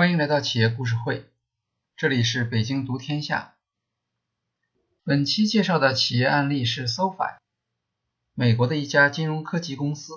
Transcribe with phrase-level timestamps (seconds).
[0.00, 1.26] 欢迎来到企业故事会，
[1.94, 3.56] 这里是北京读天下。
[5.04, 7.36] 本期介绍的企业案例是 SoFi，
[8.32, 10.14] 美国的一家金融科技公司，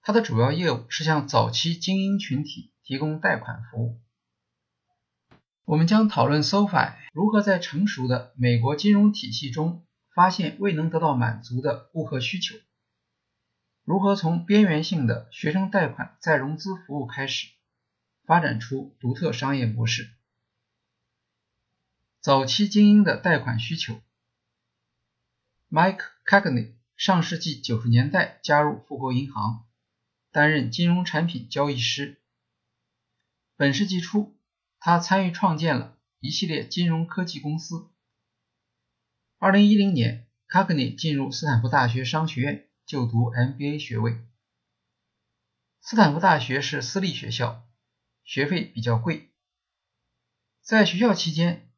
[0.00, 4.00] 它的主要业务是向早期精英群体提供贷款服务。
[5.66, 9.84] 我们将讨论 SoFi 如何在成熟的美国金融体系中
[10.14, 12.56] 发现未能得到满足的顾客需求，
[13.84, 17.48] 如何从边缘性的学生贷款再融资服务开始。
[18.24, 20.10] 发展出独特商业模式。
[22.20, 24.00] 早期精英的贷款需求。
[25.70, 29.64] Mike Cagney 上世纪九十年代加入富国银行，
[30.30, 32.20] 担任金融产品交易师。
[33.56, 34.36] 本世纪初，
[34.78, 37.90] 他参与创建了一系列金融科技公司。
[39.38, 44.24] 二零一零年，Cagney 进入斯坦福大学商学院就读 MBA 学位。
[45.80, 47.66] 斯坦福大学是私立学校。
[48.24, 49.30] 学费比较贵，
[50.60, 51.68] 在学校期间，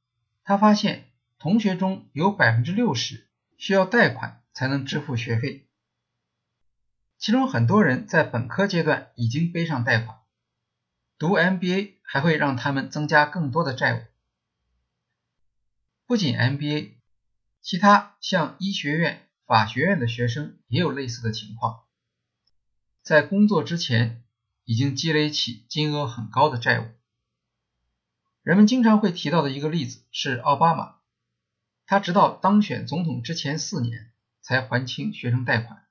[0.44, 5.66] 他发现同学中有百分之六十需要贷款才能支付学费，
[7.18, 10.18] 其中很多人在本科阶段已经背上贷款，
[11.18, 14.02] 读 MBA 还会让他们增加更多的债务。
[16.06, 16.92] 不仅 MBA，
[17.62, 21.84] 其他像医学院、法学院的学生也有类似的情况，
[23.02, 24.23] 在工作之前。
[24.64, 26.86] 已经积累起金额很高的债务。
[28.42, 30.96] 人们经常会提到的一个例子是奥巴马，
[31.86, 35.84] 他直到当选总统之前四年才还清学生贷款。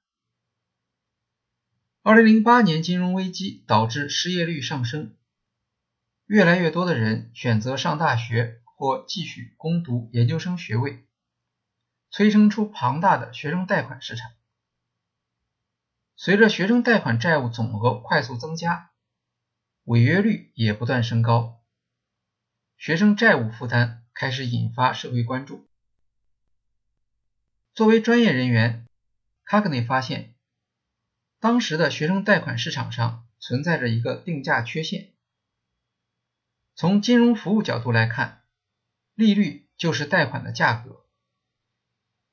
[2.01, 5.15] 二零零八年金融危机导致失业率上升，
[6.25, 11.07] 越来越多的人选择上大学或继续攻读研究生学位，
[12.11, 14.31] 催生出庞大的学生贷款市场。
[16.15, 18.91] 随着学生贷款债务总额快速增加，
[19.83, 21.61] 违约率也不断升高，
[22.77, 25.67] 学生债务负担开始引发社会关注。
[27.73, 28.87] 作为专业人员，
[29.43, 30.35] 卡格内发现，
[31.39, 35.13] 当时的学生贷款市场上存在着一个定价缺陷。
[36.75, 38.43] 从金融服务角度来看，
[39.15, 41.07] 利率就是贷款的价格，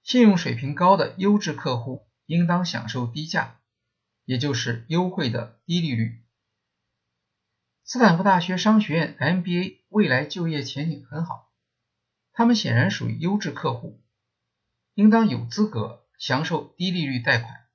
[0.03, 3.60] 信用水平高的优质客户应当享受低价。
[4.31, 6.23] 也就是优惠的低利率。
[7.83, 11.53] 斯坦福大学商学院 MBA 未来就业前景很好，
[12.31, 14.01] 他们显然属于优质客户，
[14.95, 17.67] 应当有资格享受低利率贷款。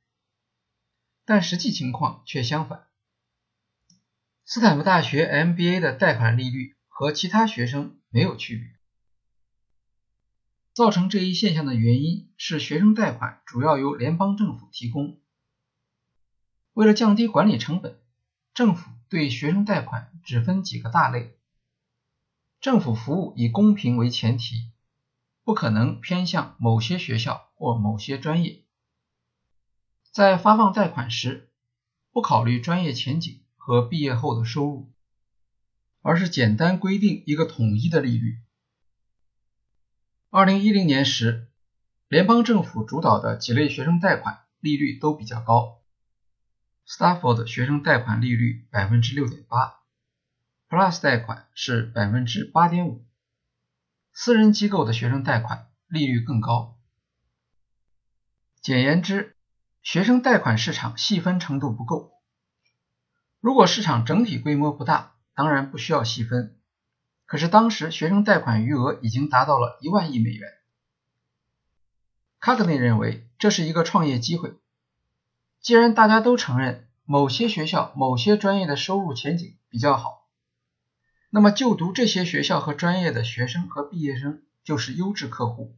[1.25, 2.87] 但实际情况却相反，
[4.45, 8.79] 斯坦福大学 MBA 的贷款利率和其他学生没有区别。
[10.73, 15.19] 造成这一现象的原因是，学生贷款主要由联邦政府提供。
[16.75, 17.97] 为了降低管理成本，
[18.53, 21.37] 政府对学生贷款只分几个大类。
[22.59, 24.71] 政府服务以公平为前提，
[25.45, 28.61] 不可能偏向某些学校或某些专业。
[30.11, 31.49] 在发放贷款时，
[32.11, 34.91] 不考虑专业前景和毕业后的收入，
[36.01, 38.39] 而是简单规定一个统一的利率。
[40.29, 41.47] 二零一零年时，
[42.09, 45.79] 联邦政府主导的几类学生贷款利率都比较高。
[46.87, 49.79] Stafford 学生贷款利率百分之六点八
[50.69, 53.03] ，Plus 贷款是百分之八点五，
[54.13, 56.77] 私人机构的学生贷款利率更高。
[58.61, 59.35] 简言之，
[59.81, 62.13] 学生贷款市场细分程度不够。
[63.39, 66.59] 如果市场整体规模不大，当然不需要细分。
[67.25, 70.51] 可是当时学生贷款余额已经达到了一万亿美元。
[72.39, 74.55] 卡格内认为这是一个创业机会。
[75.65, 80.29] 既然大家都承认某些学校、某些专业的收入前景比较好，
[81.31, 85.75] 那么就读这些学校和专业的学生和毕业生就是优质客户，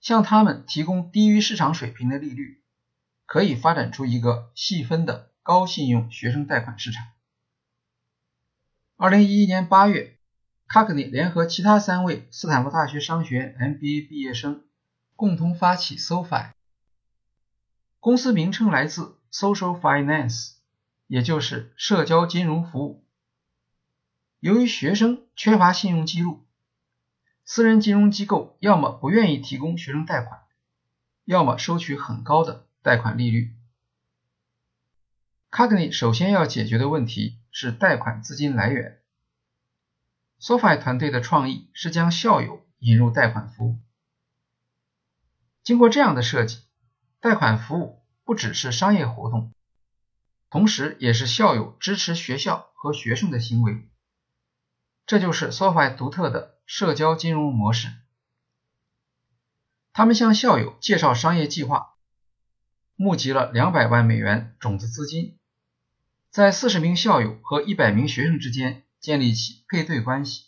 [0.00, 2.62] 向他们提供低于市场水平的利率，
[3.26, 7.04] 可以发展出一个细分的高信用学生贷款市场。
[8.96, 10.16] 二零一一年八月，
[10.68, 14.62] 卡克尼联合其他三位斯坦福大学商学院 MBA 毕业生，
[15.16, 16.52] 共同发起 SoFi。
[18.02, 20.54] 公司名称来自 Social Finance，
[21.06, 23.06] 也就是社交金融服务。
[24.40, 26.44] 由于学生缺乏信用记录，
[27.44, 30.40] 私人金融机构要么不愿意提供学生贷款，
[31.24, 33.54] 要么收取很高的贷款利率。
[35.52, 39.00] 卡格尼首先要解决的问题是贷款资金来源。
[40.40, 43.78] SoFi 团队的创意是将校友引入贷款服务。
[45.62, 46.62] 经过这样的设计。
[47.22, 49.54] 贷款服务不只是商业活动，
[50.50, 53.88] 同时也是校友支持学校和学生的行为。
[55.06, 57.92] 这就是 SoFi 独特的社交金融模式。
[59.92, 61.94] 他们向校友介绍商业计划，
[62.96, 65.38] 募集了两百万美元种子资金，
[66.28, 70.46] 在四十名校友和一百名学生之间建立起配对关系。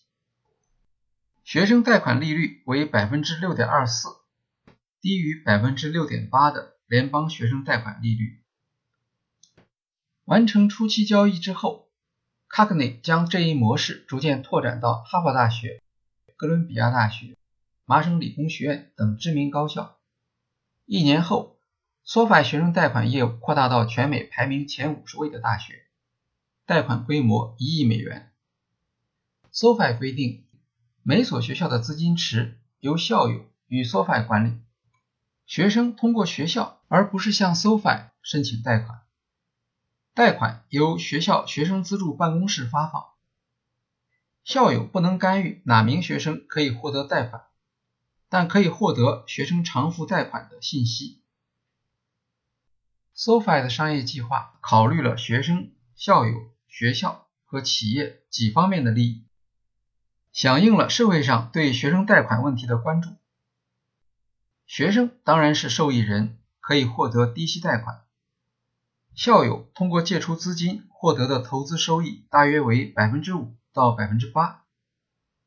[1.44, 4.08] 学生贷款利率为百分之六点二四，
[5.04, 8.40] 低于百分之六点八的联邦学生贷款利率。
[10.24, 11.90] 完成初期交易之后
[12.48, 15.82] ，Cockney 将这一模式逐渐拓展到哈佛大学、
[16.36, 17.36] 哥伦比亚大学。
[17.84, 19.98] 麻省理工学院等知名高校。
[20.86, 21.58] 一年后
[22.06, 25.82] ，SoFi 学生贷款业务扩大到全美排名前五十位的大学，
[26.64, 28.32] 贷款规模一亿美元。
[29.52, 30.46] SoFi 规定，
[31.02, 34.63] 每所学校的资金池由校友与 SoFi 管理，
[35.46, 39.02] 学生通过学校而不是向 SoFi 申请贷款，
[40.14, 43.04] 贷款由学校学生资助办公室发放，
[44.44, 47.42] 校友不能干预哪名学生可以获得贷款。
[48.30, 51.22] 但可以获得学生偿付贷款的信息。
[53.14, 59.24] SoFi 的商业计划考虑了学生、校友、学校和企业几方面的利益，
[60.32, 63.10] 响应了社会上对学生贷款问题的关注。
[64.74, 68.02] 学生当然是受益人，可以获得低息贷款；
[69.14, 74.64] 校友通过借出资金获得的投资收益大约为百分之五到百分之八，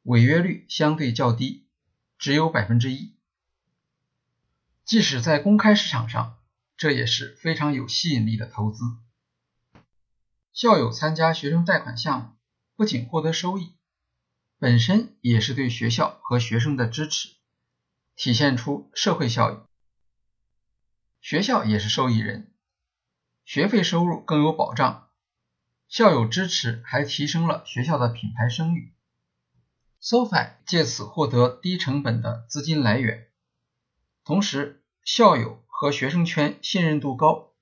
[0.04, 1.68] 违约率相对较低。
[2.18, 3.18] 只有百分之一，
[4.86, 6.38] 即使在公开市场上，
[6.78, 8.82] 这也是非常有吸引力的投资。
[10.54, 12.30] 校友参加学生贷款项目，
[12.78, 13.74] 不仅获得收益，
[14.58, 17.28] 本身也是对学校和学生的支持，
[18.18, 19.58] 体现出社会效益。
[21.22, 22.52] 学校也是受益人，
[23.46, 25.10] 学费收入更有保障，
[25.88, 28.92] 校友支持还提升了学校的品牌声誉。
[30.02, 33.28] SoFi 借此获得低成本的资金来源，
[34.24, 37.54] 同时校友和学生圈信任度高，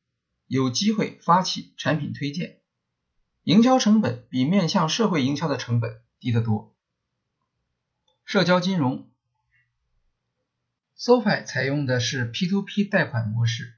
[0.47, 2.61] 有机会发起产品推荐，
[3.43, 6.73] 营销成本比面向社会营销的成本低得多。
[8.23, 9.09] 社交金融
[10.97, 13.75] ，SoFi 采用的是 P2P 贷款模式，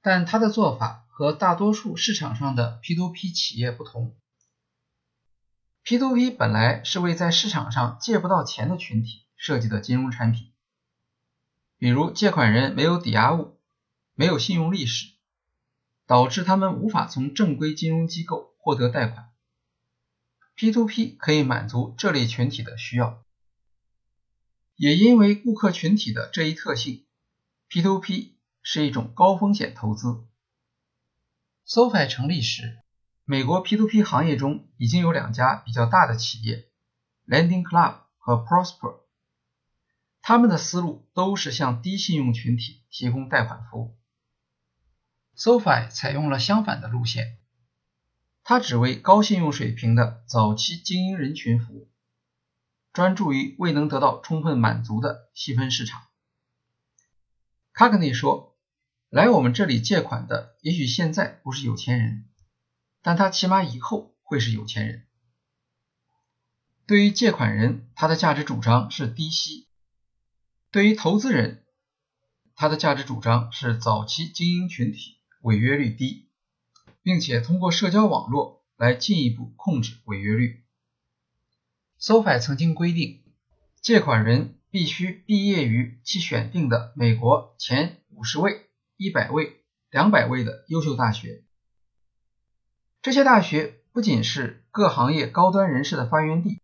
[0.00, 4.16] 但它的做法和大多数市场上的 P2P 企业不同。
[5.84, 10.52] P2P 本来是为在市场上借不到钱的群体设计的金融产品，
[11.78, 13.58] 比如借款人没有抵押物、
[14.14, 15.12] 没有信用历史，
[16.06, 19.30] 导致他们无法从正规金融机构获得贷款。
[20.56, 23.24] P2P 可以满足这类群体的需要，
[24.78, 27.04] 也因为顾客群体的这一特性
[27.68, 30.24] ，P2P 是一种高风险投资。
[31.66, 32.78] SoFi 成立时。
[33.24, 36.68] 美国 P2P 行业中已经有两家比较大的企业
[37.26, 39.00] ，Lending Club 和 Prosper，
[40.22, 43.98] 他们的思路都是向低信用群体提供贷款服务。
[45.36, 47.36] SoFi 采用了相反的路线，
[48.44, 51.90] 它只为高信用水平的早期精英人群服务，
[52.98, 56.02] 专注于未能得到充分满足的细分市场。
[57.72, 58.58] 卡格内说
[59.08, 62.24] ：“来我们这里借款的，也许现在不是有钱人。”
[63.00, 65.06] 但他起码以后会是有钱人。
[66.88, 69.68] 对于借款人，他的价值主张是低息；
[70.72, 71.64] 对于投资人，
[72.56, 76.32] 他的价值主张是早期精英群体，违约率低，
[77.02, 80.64] 并且通过社交网络来进一步控制违约率。
[82.00, 83.24] SoFi 曾经规定，
[83.80, 91.42] 借款人必须毕业于其选定的美国前五十位、一百位、两百位的优秀大学。
[93.02, 96.60] 这些大学不仅是各行业高端人士的发源地，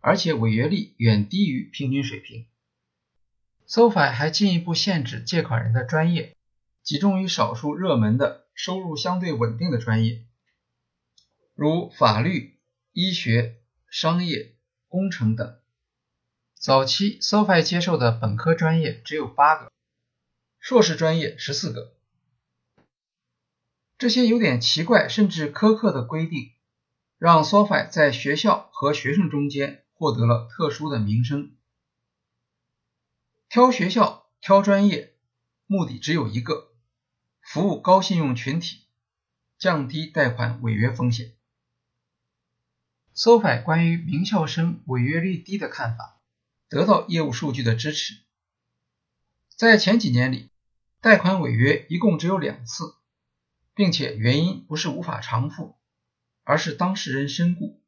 [0.00, 2.46] 而且违约率远低于平均水平。
[3.66, 6.36] SoFi 还进一步限制借款人的专业，
[6.84, 10.24] 集中于少数热门的、收入相对稳定的专业，
[11.56, 12.58] 如法律、
[12.92, 13.57] 医学、
[13.90, 14.54] 商业、
[14.86, 15.58] 工程等。
[16.54, 19.72] 早期 SoFi 接受的本科专业只有八个，
[20.58, 21.94] 硕士专业十四个。
[23.96, 26.52] 这些有点奇怪甚至苛刻的规定，
[27.16, 31.56] 让 SoFi 在学校和学生中间获得了特殊的名声。
[33.48, 35.14] 挑学校、挑专业，
[35.66, 36.72] 目的只有一个：
[37.40, 38.84] 服务高信用群体，
[39.58, 41.37] 降低贷款违约风险。
[43.18, 46.20] SoFi 关于名校生违约率低的看法，
[46.68, 48.14] 得到业务数据的支持。
[49.56, 50.50] 在前几年里，
[51.00, 52.94] 贷款违约一共只有两次。
[53.74, 55.78] 并且原因不是无法偿付，
[56.42, 57.80] 而是当事人身故。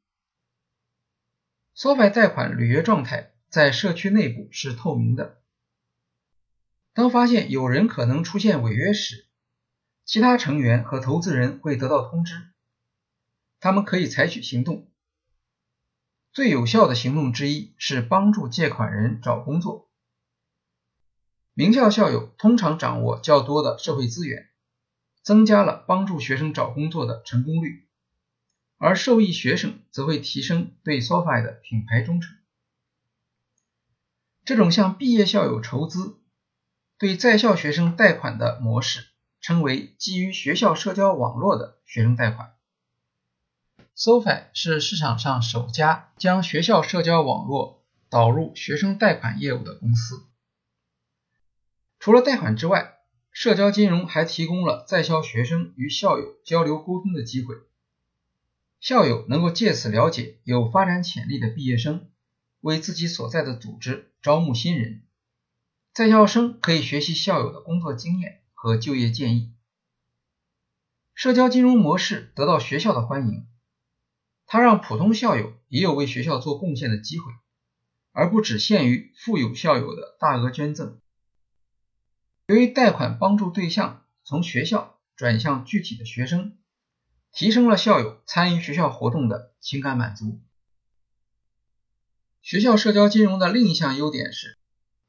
[1.75, 5.43] SoFi 贷款履约状态在社区内部是透明的。
[6.93, 9.27] 当发现有人可能出现违约时，
[10.05, 12.53] 其他成员和投资人会得到通知，
[13.59, 14.90] 他们可以采取行动。
[16.33, 19.91] 最有效的行动之一是帮助借款人找工作。
[21.55, 24.49] 名校校友通常掌握较多的社会资源，
[25.23, 27.89] 增加了帮助学生找工作的成功率，
[28.79, 32.37] 而受益学生则会提升对 SoFi 的品牌忠诚。
[34.45, 36.21] 这种向毕业校友筹资、
[36.97, 39.05] 对在校学生贷款的模式，
[39.41, 42.55] 称为基于学校社交网络的学生贷款。
[44.01, 50.25] SoFi 是市场上首家将学校社交网络导入学生贷款业务的公司。
[51.99, 52.95] 除了贷款之外，
[53.31, 57.57] 社交金融还提供了在校学生与校友交流沟通的机会。
[58.81, 62.09] 校友能够借此了解有发展潜力的毕业生，
[62.63, 65.03] 为自己所在的组织招募新人。
[65.93, 69.53] 在校生可以学习校友的工作经验和就业建议。
[71.13, 73.47] 社交金融模式得到学校的欢迎，
[74.53, 77.33] 它让普通校友也有为学校做贡献的机会，
[78.11, 81.01] 而不只限于富有校友的大额捐赠。
[82.49, 86.59] 由于贷款帮助对象从学校转向具体的学生，
[87.31, 90.41] 提升了校友参与学校活动的情感满足。
[92.43, 94.59] 学校社交金融的另一项优点是，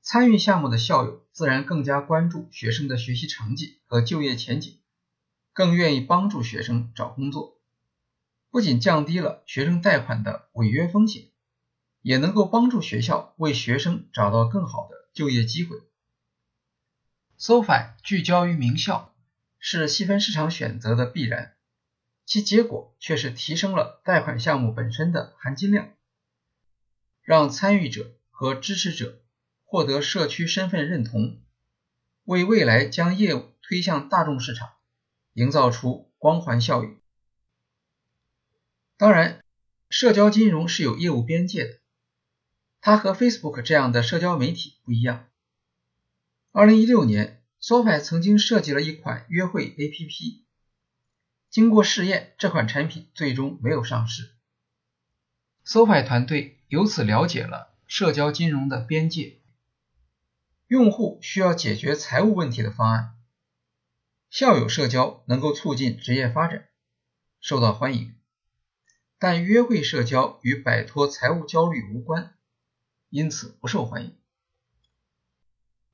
[0.03, 4.77] 参与项目的校友自然更加关注学生的学习成绩和就业前景，
[5.51, 7.57] 更愿意帮助学生找工作。
[8.51, 11.29] 不仅降低了学生贷款的违约风险，
[12.01, 15.77] 也能够帮助学校为学生找到更好的就业机会。
[17.39, 19.15] SoFi 聚焦于名校，
[19.57, 21.55] 是细分市场选择的必然，
[22.25, 25.89] 其结果却是提升了贷款项目本身的含金量，
[27.21, 29.21] 让参与者和支持者
[29.63, 31.41] 获得社区身份认同，
[32.25, 34.73] 为未来将业务推向大众市场
[35.33, 37.00] 营造出光环效应。
[39.01, 39.43] 当然，
[39.89, 41.79] 社交金融是有业务边界的，
[42.81, 45.27] 它和 Facebook 这样的社交媒体不一样。
[46.51, 50.43] 二零一六年，SoFi 曾经设计了一款约会 APP，
[51.49, 54.35] 经过试验，这款产品最终没有上市。
[55.65, 59.41] SoFi 团队由此了解了社交金融的边界，
[60.67, 63.15] 用户需要解决财务问题的方案，
[64.29, 66.69] 校友社交能够促进职业发展，
[67.39, 68.13] 受到欢迎，
[69.21, 72.33] 但约会社交与摆脱财务焦虑无关，
[73.07, 74.17] 因此不受欢迎。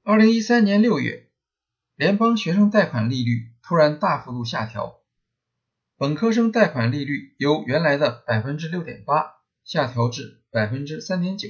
[0.02, 1.30] 二零一三年六月，
[1.98, 5.02] 联邦学生贷款利率突然大幅度下调，
[5.98, 11.50] 本科生贷款利率由原来的百分之六点八下调至百分之三点九，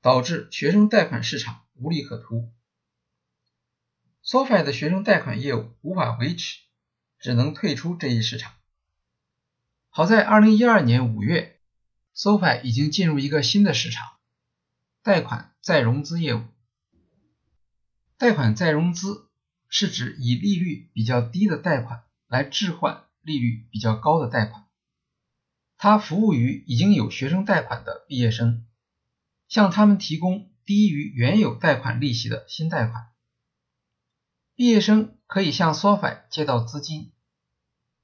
[0.00, 2.50] 导致学生贷款市场无利可图。
[4.24, 6.60] SoFi 的学生贷款业务无法维持，
[7.18, 8.55] 只能退出这一市场。
[9.96, 11.58] 好在二零一二年五月
[12.14, 14.06] ，SoFi 已经进入一个新的市场——
[15.02, 16.42] 贷款再融资业务。
[18.18, 19.30] 贷款再融资
[19.70, 24.66] 是指以利率比较低的贷款来置换利率比较高的贷款，
[25.78, 28.66] 它服务于已经有学生贷款的毕业生，
[29.48, 33.06] 向他们提供低于原有贷款利息的新贷款。
[34.54, 37.12] 毕业生可以向 SoFi 借到资金，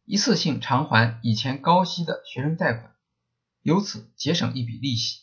[0.04, 2.94] 一次性偿还以前高息的学生贷款，
[3.62, 5.20] 由此节省一笔利息。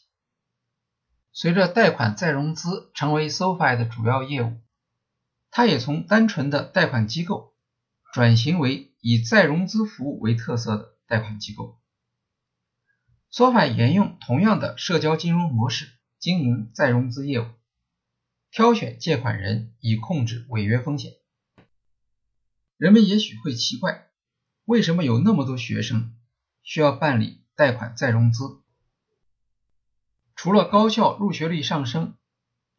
[1.31, 4.57] 随着贷款再融资成为 SoFi 的主要业务。
[5.51, 7.55] 它也从单纯的贷款机构
[8.13, 11.79] 转型为以再融资服务为特色的贷款机构。
[13.31, 17.47] SoFi 沿用同样的社交金融模式经营再融资业务，
[18.51, 21.13] 挑选借款人以控制违约风险。
[22.77, 24.08] 人们也许会奇怪，
[24.69, 26.15] 为什么有那么多学生
[26.61, 28.61] 需要办理贷款再融资？
[30.35, 32.13] 除了高校入学率上升，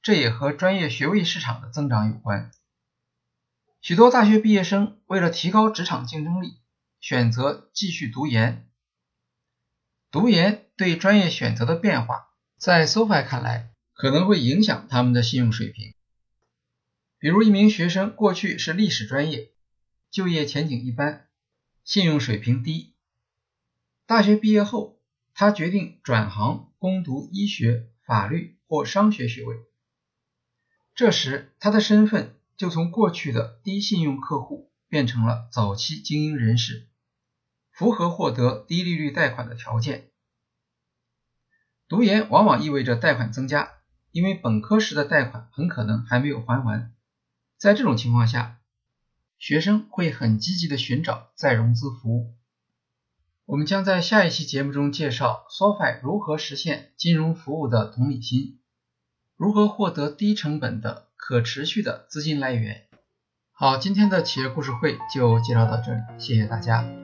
[0.00, 2.52] 这也和专业学位市场的增长有关。
[3.80, 6.60] 许多大学毕业生为了提高职场竞争力，
[7.00, 8.70] 选择继续读研。
[10.12, 15.92] 读研对专业选择的变化，在 SoFi 看来可能会影响他们的信用水平。
[17.18, 19.50] 比如，一名学生过去是历史专业，
[20.12, 21.26] 就业前景一般，
[21.90, 22.94] 信用水平低。
[24.06, 25.00] 大学毕业后，
[25.34, 29.56] 他决定转行攻读医学、法律或商学学位。
[30.94, 32.36] 这时，他的身份。
[32.56, 36.88] 就从过去的低信用客户变成了早期精英人士，
[37.72, 40.12] 符合获得低利率贷款的条件。
[41.88, 43.72] 读研往往意味着贷款增加，
[44.12, 46.94] 因为本科时的贷款很可能还没有还完。
[47.56, 48.59] 在这种情况下，
[49.40, 52.34] 学生会很积极的寻找再融资服务。
[53.46, 58.60] 我们将在下一期节目中介绍 SoFi 如何实现金融服务的同理心，
[59.36, 62.86] 如何获得低成本的可持续的资金来源。
[63.50, 66.99] 好，今天的企业故事会就介绍到这里，谢谢大家。